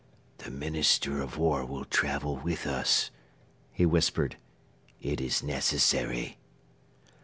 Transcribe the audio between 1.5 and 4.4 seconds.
will travel with us," he whispered.